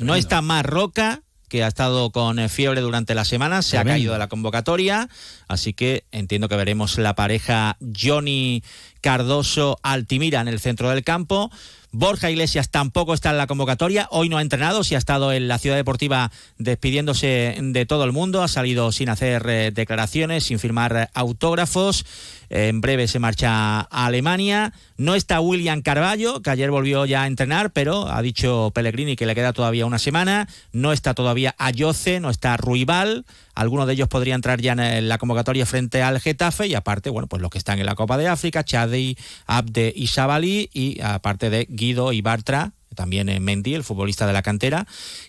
no 0.00 0.14
está 0.14 0.40
Marroca, 0.40 1.20
que 1.50 1.64
ha 1.64 1.66
estado 1.66 2.10
con 2.10 2.38
eh, 2.38 2.48
fiebre 2.48 2.80
durante 2.80 3.14
la 3.14 3.24
semana, 3.24 3.60
se 3.60 3.76
ha 3.76 3.84
caído 3.84 4.12
de 4.12 4.20
la 4.20 4.28
convocatoria, 4.28 5.08
así 5.50 5.72
que 5.72 6.04
entiendo 6.12 6.48
que 6.48 6.56
veremos 6.56 6.96
la 6.98 7.14
pareja 7.14 7.76
Johnny 7.80 8.62
Cardoso 9.00 9.78
Altimira 9.82 10.40
en 10.40 10.48
el 10.48 10.60
centro 10.60 10.90
del 10.90 11.04
campo. 11.04 11.50
Borja 11.92 12.30
Iglesias 12.30 12.70
tampoco 12.70 13.14
está 13.14 13.30
en 13.30 13.38
la 13.38 13.48
convocatoria, 13.48 14.06
hoy 14.12 14.28
no 14.28 14.38
ha 14.38 14.42
entrenado, 14.42 14.84
si 14.84 14.94
ha 14.94 14.98
estado 14.98 15.32
en 15.32 15.48
la 15.48 15.58
ciudad 15.58 15.74
deportiva 15.74 16.30
despidiéndose 16.58 17.56
de 17.60 17.86
todo 17.86 18.04
el 18.04 18.12
mundo, 18.12 18.44
ha 18.44 18.48
salido 18.48 18.92
sin 18.92 19.08
hacer 19.08 19.44
eh, 19.48 19.72
declaraciones, 19.74 20.44
sin 20.44 20.60
firmar 20.60 21.10
autógrafos. 21.14 22.06
En 22.48 22.80
breve 22.80 23.06
se 23.06 23.20
marcha 23.20 23.80
a 23.80 23.86
Alemania. 23.90 24.72
No 24.96 25.14
está 25.14 25.40
William 25.40 25.82
Carballo, 25.82 26.42
que 26.42 26.50
ayer 26.50 26.70
volvió 26.70 27.06
ya 27.06 27.22
a 27.22 27.26
entrenar, 27.28 27.70
pero 27.70 28.08
ha 28.08 28.22
dicho 28.22 28.72
Pellegrini 28.74 29.14
que 29.14 29.26
le 29.26 29.36
queda 29.36 29.52
todavía 29.52 29.86
una 29.86 30.00
semana. 30.00 30.48
No 30.72 30.92
está 30.92 31.14
todavía 31.14 31.54
Ayoce, 31.58 32.18
no 32.18 32.28
está 32.28 32.56
Ruibal. 32.56 33.24
Algunos 33.54 33.86
de 33.86 33.94
ellos 33.94 34.08
podrían 34.08 34.36
entrar 34.36 34.60
ya 34.60 34.72
en 34.72 35.08
la 35.08 35.18
convocatoria 35.18 35.66
frente 35.66 36.02
al 36.02 36.20
Getafe 36.20 36.66
y 36.66 36.74
aparte, 36.74 37.10
bueno, 37.10 37.28
pues 37.28 37.42
los 37.42 37.50
que 37.50 37.58
están 37.58 37.78
en 37.78 37.86
la 37.86 37.94
Copa 37.94 38.16
de 38.16 38.28
África, 38.28 38.64
Chadi, 38.64 39.16
Abde 39.46 39.92
y 39.94 40.06
Sabali 40.08 40.70
y 40.72 41.00
aparte 41.00 41.50
de 41.50 41.66
Guido 41.68 42.12
y 42.12 42.20
Bartra, 42.20 42.72
también 42.94 43.28
en 43.28 43.42
Mendy, 43.42 43.74
el 43.74 43.84
futbolista 43.84 44.26
de 44.26 44.32
la 44.32 44.42
cantera, 44.42 44.86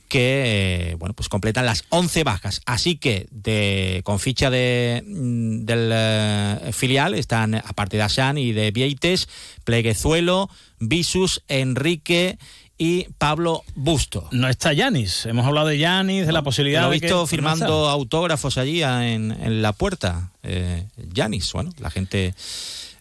que 0.08 0.92
eh, 0.92 0.96
bueno, 0.96 1.13
pues 1.13 1.30
completan 1.30 1.66
las 1.66 1.86
11 1.90 2.24
bajas. 2.24 2.62
Así 2.66 2.98
que 2.98 3.28
de, 3.32 4.01
con 4.04 4.20
ficha 4.20 4.50
de, 4.50 5.04
mm, 5.06 5.66
del 5.66 5.90
eh, 5.94 6.72
filial 6.74 7.13
están, 7.13 7.56
aparte 7.56 7.98
de 7.98 8.04
Asan 8.04 8.38
y 8.38 8.51
de 8.51 8.72
Vieites, 8.72 9.30
Pleguezuelo, 9.63 10.50
Visus, 10.80 11.44
Enrique 11.48 12.38
y 12.82 13.06
Pablo 13.20 13.64
Busto. 13.76 14.28
No 14.32 14.48
está 14.48 14.74
Yanis. 14.74 15.28
Hemos 15.28 15.46
hablado 15.46 15.68
de 15.68 15.78
Yanis, 15.78 16.26
de 16.26 16.32
la 16.32 16.42
posibilidad 16.42 16.82
Lo 16.82 16.88
he 16.88 17.00
visto 17.00 17.28
firmando 17.28 17.88
autógrafos 17.88 18.58
allí 18.58 18.82
en, 18.82 19.30
en 19.30 19.62
la 19.62 19.72
puerta. 19.72 20.32
Yanis, 21.14 21.46
eh, 21.46 21.52
bueno, 21.54 21.70
la 21.78 21.92
gente 21.92 22.34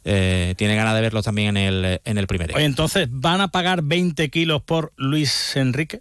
eh, 0.05 0.55
tiene 0.59 0.77
ganas 0.77 0.95
de 0.95 1.01
verlo 1.01 1.23
también 1.23 1.57
en 1.57 1.85
el, 1.85 2.01
en 2.05 2.19
el 2.19 2.27
primer 2.27 2.55
Oye, 2.55 2.67
entonces, 2.67 3.09
¿van 3.11 3.41
a 3.41 3.49
pagar 3.49 3.81
20 3.83 4.29
kilos 4.29 4.61
por 4.61 4.93
Luis 4.97 5.57
Enrique? 5.57 5.99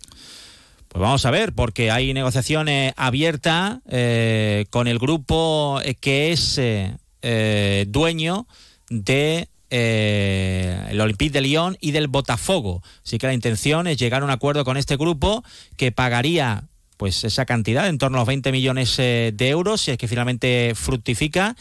Pues 0.90 1.02
vamos 1.02 1.26
a 1.26 1.32
ver, 1.32 1.54
porque 1.54 1.90
hay 1.90 2.14
negociaciones 2.14 2.92
abiertas 2.98 3.78
eh, 3.88 4.66
con 4.72 4.90
el 4.90 5.00
grupo 5.00 5.80
que 6.02 6.34
es 6.34 6.60
eh, 6.60 7.86
dueño 7.88 8.46
de 8.90 9.48
el 9.70 11.00
Olympique 11.00 11.32
de 11.32 11.42
Lyon 11.42 11.78
y 11.80 11.92
del 11.92 12.08
Botafogo. 12.08 12.82
Así 13.06 13.18
que 13.18 13.28
la 13.28 13.34
intención 13.34 13.88
es 13.88 13.98
llegar 13.98 14.22
a 14.22 14.26
un 14.26 14.32
acuerdo 14.32 14.64
con 14.66 14.78
este 14.78 14.98
grupo 14.98 15.44
que 15.78 15.92
pagaría 15.92 16.64
pues 16.98 17.24
esa 17.24 17.46
cantidad, 17.46 17.88
en 17.88 17.98
torno 17.98 18.18
a 18.18 18.22
los 18.22 18.28
20 18.28 18.52
millones 18.52 18.98
de 18.98 19.34
euros, 19.40 19.80
si 19.80 19.92
es 19.92 19.98
que 19.98 20.10
finalmente 20.10 20.74
fructifica 20.76 21.56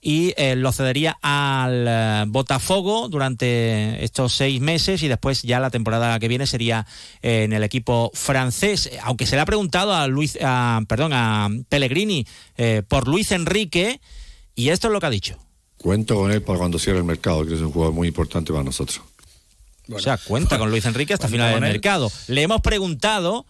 y 0.00 0.32
eh, 0.36 0.54
lo 0.56 0.72
cedería 0.72 1.18
al 1.22 1.86
eh, 1.88 2.24
Botafogo 2.28 3.08
durante 3.08 4.04
estos 4.04 4.32
seis 4.32 4.60
meses 4.60 5.02
y 5.02 5.08
después 5.08 5.42
ya 5.42 5.60
la 5.60 5.70
temporada 5.70 6.18
que 6.18 6.28
viene 6.28 6.46
sería 6.46 6.86
eh, 7.22 7.44
en 7.44 7.52
el 7.52 7.64
equipo 7.64 8.10
francés. 8.14 8.90
Aunque 9.02 9.26
se 9.26 9.36
le 9.36 9.42
ha 9.42 9.46
preguntado 9.46 9.94
a 9.94 10.06
Luis, 10.06 10.38
perdón, 10.88 11.12
a 11.12 11.48
Pellegrini 11.68 12.26
por 12.88 13.08
Luis 13.08 13.32
Enrique 13.32 14.00
y 14.54 14.70
esto 14.70 14.88
es 14.88 14.92
lo 14.92 15.00
que 15.00 15.06
ha 15.06 15.10
dicho. 15.10 15.47
Cuento 15.78 16.16
con 16.16 16.30
él 16.30 16.42
para 16.42 16.58
cuando 16.58 16.78
cierre 16.78 16.98
el 16.98 17.04
mercado, 17.04 17.46
que 17.46 17.54
es 17.54 17.60
un 17.60 17.72
jugador 17.72 17.94
muy 17.94 18.08
importante 18.08 18.52
para 18.52 18.64
nosotros. 18.64 19.00
O 19.90 19.98
sea, 19.98 20.18
cuenta 20.18 20.58
con 20.58 20.70
Luis 20.70 20.84
Enrique 20.84 21.14
hasta 21.14 21.28
final 21.28 21.52
del 21.52 21.60
mercado. 21.60 22.12
Le 22.26 22.42
hemos 22.42 22.60
preguntado, 22.60 23.46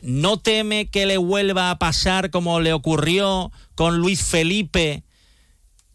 ¿no 0.00 0.38
teme 0.38 0.90
que 0.90 1.06
le 1.06 1.18
vuelva 1.18 1.70
a 1.70 1.78
pasar 1.78 2.30
como 2.30 2.58
le 2.60 2.72
ocurrió 2.72 3.52
con 3.74 3.98
Luis 3.98 4.22
Felipe 4.22 5.04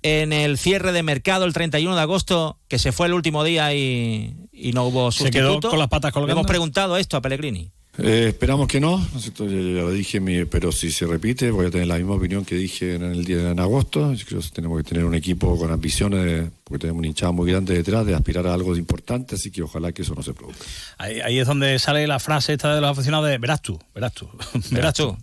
en 0.04 0.34
el 0.34 0.58
cierre 0.58 0.92
de 0.92 1.04
mercado 1.04 1.46
el 1.46 1.54
31 1.54 1.96
de 1.96 2.02
agosto, 2.02 2.58
que 2.68 2.80
se 2.80 2.92
fue 2.92 3.08
el 3.08 3.14
último 3.14 3.44
día 3.44 3.74
y, 3.74 4.50
no 4.74 4.86
hubo 4.86 5.12
sustituto. 5.12 5.54
Se 5.54 5.60
quedó 5.60 5.70
con 5.70 5.80
las 5.80 5.90
patas 5.90 6.12
colgando. 6.12 6.34
hemos 6.34 6.48
preguntado 6.48 6.98
esto 6.98 7.18
a 7.18 7.22
Pellegrini. 7.22 7.72
Eh, 7.98 8.28
esperamos 8.30 8.68
que 8.68 8.80
no, 8.80 9.06
ya, 9.16 9.44
lo 9.46 9.92
dije, 9.92 10.22
pero 10.46 10.72
si 10.72 10.92
se 10.92 11.06
repite 11.06 11.52
voy 11.52 11.66
a 11.66 11.72
tener 11.72 11.88
la 11.88 11.98
misma 11.98 12.16
opinión 12.16 12.46
que 12.46 12.56
dije 12.56 12.96
en 12.96 13.04
el 13.04 13.26
día 13.26 13.38
de 13.38 13.52
en 13.52 13.60
agosto. 13.60 14.14
Yo 14.14 14.26
creo 14.26 14.40
que 14.40 14.48
tenemos 14.50 14.78
que 14.78 14.84
tener 14.84 15.04
un 15.04 15.14
equipo 15.14 15.58
con 15.58 15.72
ambiciones, 15.72 16.50
porque 16.64 16.80
tenemos 16.80 17.00
un 17.00 17.06
hinchado 17.06 17.34
muy 17.34 17.52
grande 17.52 17.74
detrás, 17.74 18.06
de 18.06 18.16
aspirar 18.16 18.48
a 18.48 18.54
algo 18.54 18.78
importante, 18.78 19.36
así 19.36 19.52
que 19.52 19.62
ojalá 19.62 19.92
que 19.92 20.04
eso 20.04 20.16
no 20.16 20.24
se 20.24 20.34
produzca. 20.34 20.64
Ahí, 20.98 21.38
es 21.38 21.46
donde 21.46 21.78
sale 21.80 22.08
la 22.08 22.20
frase 22.20 22.54
esta 22.54 22.74
de 22.74 22.80
los 22.80 22.92
aficionados 22.92 23.28
de 23.28 23.38
verás 23.38 23.62
tú, 23.62 23.78
verás 23.94 24.14
tú, 24.14 24.30
verás 24.72 24.94
tú. 24.94 25.18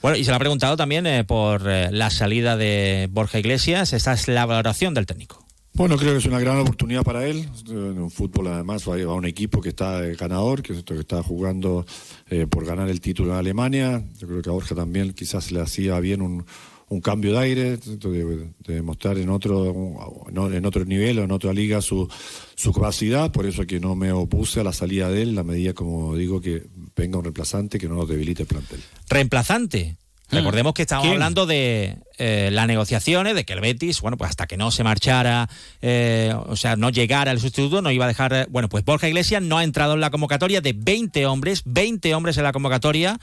Bueno, 0.00 0.16
y 0.16 0.24
se 0.24 0.30
le 0.30 0.36
ha 0.36 0.40
preguntado 0.40 0.76
también 0.78 1.06
eh, 1.06 1.24
por 1.24 1.68
eh, 1.68 1.90
la 1.92 2.08
salida 2.08 2.56
de 2.56 3.08
Borja 3.10 3.38
Iglesias, 3.38 3.92
esta 3.92 4.14
es 4.14 4.28
la 4.28 4.46
valoración 4.46 4.94
del 4.94 5.04
técnico. 5.04 5.47
Bueno, 5.78 5.96
creo 5.96 6.10
que 6.10 6.18
es 6.18 6.26
una 6.26 6.40
gran 6.40 6.58
oportunidad 6.58 7.04
para 7.04 7.24
él. 7.24 7.48
En 7.68 8.00
un 8.00 8.10
fútbol, 8.10 8.48
además, 8.48 8.88
va 8.88 9.00
a 9.00 9.14
un 9.14 9.26
equipo 9.26 9.60
que 9.60 9.68
está 9.68 10.00
ganador, 10.00 10.60
que, 10.60 10.82
que 10.82 10.98
está 10.98 11.22
jugando 11.22 11.86
eh, 12.28 12.48
por 12.48 12.64
ganar 12.64 12.88
el 12.88 13.00
título 13.00 13.30
en 13.30 13.36
Alemania. 13.36 14.02
Yo 14.18 14.26
creo 14.26 14.42
que 14.42 14.50
a 14.50 14.52
Borja 14.52 14.74
también 14.74 15.12
quizás 15.12 15.52
le 15.52 15.60
hacía 15.60 16.00
bien 16.00 16.20
un, 16.20 16.44
un 16.88 17.00
cambio 17.00 17.34
de 17.34 17.38
aire, 17.38 17.76
de, 17.76 18.48
de, 18.58 18.82
mostrar 18.82 19.18
en 19.18 19.28
otro, 19.28 20.26
en 20.28 20.66
otro 20.66 20.84
nivel 20.84 21.20
o 21.20 21.22
en 21.22 21.30
otra 21.30 21.52
liga 21.52 21.80
su, 21.80 22.08
su 22.56 22.72
capacidad. 22.72 23.30
Por 23.30 23.46
eso 23.46 23.64
que 23.64 23.78
no 23.78 23.94
me 23.94 24.10
opuse 24.10 24.58
a 24.58 24.64
la 24.64 24.72
salida 24.72 25.08
de 25.08 25.22
él, 25.22 25.36
la 25.36 25.44
medida, 25.44 25.74
como 25.74 26.16
digo, 26.16 26.40
que 26.40 26.66
venga 26.96 27.18
un 27.18 27.24
reemplazante 27.24 27.78
que 27.78 27.88
no 27.88 27.94
nos 27.94 28.08
debilite 28.08 28.42
el 28.42 28.48
plantel. 28.48 28.80
¿Reemplazante? 29.08 29.96
Mm. 30.30 30.36
Recordemos 30.36 30.74
que 30.74 30.82
estamos 30.82 31.06
hablando 31.08 31.46
de 31.46 31.98
eh, 32.18 32.50
las 32.52 32.66
negociaciones, 32.66 33.34
de 33.34 33.44
que 33.44 33.54
el 33.54 33.60
Betis, 33.60 34.00
bueno, 34.00 34.16
pues 34.16 34.30
hasta 34.30 34.46
que 34.46 34.56
no 34.56 34.70
se 34.70 34.84
marchara, 34.84 35.48
eh, 35.80 36.34
o 36.46 36.56
sea, 36.56 36.76
no 36.76 36.90
llegara 36.90 37.30
el 37.30 37.40
sustituto, 37.40 37.80
no 37.80 37.90
iba 37.90 38.04
a 38.04 38.08
dejar. 38.08 38.46
Bueno, 38.50 38.68
pues 38.68 38.84
Borja 38.84 39.08
Iglesias 39.08 39.42
no 39.42 39.58
ha 39.58 39.64
entrado 39.64 39.94
en 39.94 40.00
la 40.00 40.10
convocatoria 40.10 40.60
de 40.60 40.74
20 40.74 41.26
hombres, 41.26 41.62
20 41.64 42.14
hombres 42.14 42.36
en 42.36 42.44
la 42.44 42.52
convocatoria, 42.52 43.18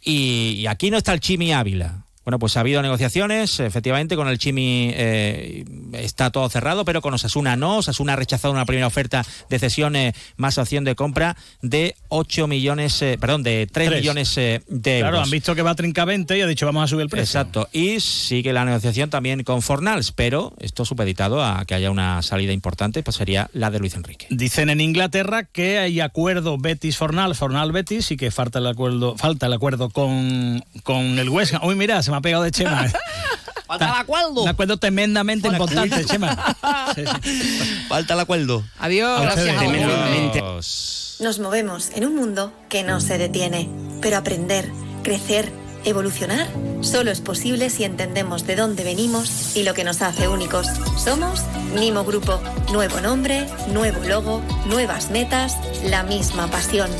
y 0.00 0.66
aquí 0.66 0.90
no 0.90 0.98
está 0.98 1.12
el 1.14 1.20
Chimi 1.20 1.52
Ávila. 1.52 2.04
Bueno, 2.24 2.38
pues 2.38 2.56
ha 2.56 2.60
habido 2.60 2.82
negociaciones, 2.82 3.60
efectivamente, 3.60 4.16
con 4.16 4.28
el 4.28 4.38
Chimi 4.38 4.90
eh, 4.94 5.64
está 5.92 6.30
todo 6.30 6.48
cerrado, 6.48 6.84
pero 6.84 7.02
con 7.02 7.14
Osasuna 7.14 7.56
no. 7.56 7.78
Osasuna 7.78 8.14
ha 8.14 8.16
rechazado 8.16 8.52
una 8.52 8.64
primera 8.64 8.86
oferta 8.86 9.24
de 9.50 9.58
cesión 9.58 9.96
más 10.36 10.58
opción 10.58 10.84
de 10.84 10.94
compra 10.94 11.36
de 11.60 11.96
8 12.08 12.46
millones, 12.46 13.00
eh, 13.02 13.18
perdón, 13.20 13.42
de 13.42 13.68
3, 13.70 13.90
millones 13.90 14.36
eh, 14.38 14.62
de 14.68 14.98
euros. 14.98 15.10
Claro, 15.10 15.24
han 15.24 15.30
visto 15.30 15.54
que 15.54 15.62
va 15.62 15.72
a 15.72 15.74
trincavente 15.74 16.38
y 16.38 16.40
ha 16.40 16.46
dicho 16.46 16.66
vamos 16.66 16.84
a 16.84 16.86
subir 16.86 17.02
el 17.02 17.08
precio. 17.08 17.40
Exacto. 17.40 17.68
Y 17.72 18.00
sigue 18.00 18.52
la 18.52 18.64
negociación 18.64 19.10
también 19.10 19.42
con 19.42 19.62
Fornals, 19.62 20.12
pero 20.12 20.54
esto 20.60 20.84
supeditado 20.84 21.44
a 21.44 21.64
que 21.64 21.74
haya 21.74 21.90
una 21.90 22.22
salida 22.22 22.52
importante, 22.52 23.02
pues 23.02 23.16
sería 23.16 23.50
la 23.52 23.70
de 23.70 23.78
Luis 23.78 23.94
Enrique. 23.94 24.26
Dicen 24.30 24.70
en 24.70 24.80
Inglaterra 24.80 25.44
que 25.44 25.78
hay 25.78 26.00
acuerdo 26.00 26.58
Betis-Fornal, 26.58 27.34
Fornal-Betis 27.34 28.12
y 28.12 28.16
que 28.16 28.30
falta 28.30 28.58
el 28.58 28.66
acuerdo, 28.66 29.16
falta 29.16 29.46
el 29.46 29.52
acuerdo 29.52 29.90
con, 29.90 30.64
con 30.82 31.18
el 31.18 31.28
West 31.28 31.54
Ham. 31.54 31.62
Uy, 31.64 31.74
mira, 31.74 32.02
se 32.02 32.11
me 32.12 32.18
ha 32.18 32.20
pegado 32.20 32.44
de 32.44 32.50
Chema. 32.50 32.86
Falta 33.66 33.86
el 33.88 34.00
acuerdo. 34.00 34.42
Un 34.42 34.48
acuerdo 34.48 34.76
tremendamente 34.76 35.48
importante, 35.48 36.04
Chema. 36.04 36.36
Falta 37.88 38.14
el 38.14 38.20
acuerdo. 38.20 38.62
Adiós. 38.78 39.22
Gracias. 39.22 41.16
Nos 41.20 41.38
movemos 41.38 41.90
en 41.94 42.04
un 42.04 42.14
mundo 42.14 42.52
que 42.68 42.82
no 42.82 43.00
se 43.00 43.16
detiene, 43.16 43.68
pero 44.00 44.18
aprender, 44.18 44.70
crecer, 45.02 45.50
evolucionar, 45.84 46.48
solo 46.80 47.10
es 47.10 47.20
posible 47.20 47.70
si 47.70 47.84
entendemos 47.84 48.46
de 48.46 48.56
dónde 48.56 48.84
venimos 48.84 49.56
y 49.56 49.62
lo 49.62 49.72
que 49.72 49.84
nos 49.84 50.02
hace 50.02 50.28
únicos. 50.28 50.66
Somos 50.96 51.42
Nimo 51.74 52.04
Grupo. 52.04 52.40
Nuevo 52.72 53.00
nombre, 53.00 53.46
nuevo 53.72 54.02
logo, 54.06 54.42
nuevas 54.66 55.10
metas, 55.10 55.56
la 55.84 56.02
misma 56.02 56.48
pasión. 56.48 56.90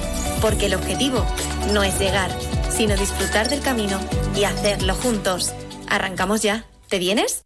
Porque 0.41 0.67
el 0.67 0.75
objetivo 0.75 1.25
no 1.73 1.83
es 1.83 1.99
llegar, 1.99 2.31
sino 2.77 2.97
disfrutar 2.97 3.49
del 3.49 3.61
camino 3.61 3.99
y 4.37 4.45
hacerlo 4.45 4.95
juntos. 4.95 5.53
Arrancamos 5.89 6.43
ya. 6.43 6.65
¿Te 6.89 6.99
vienes? 6.99 7.41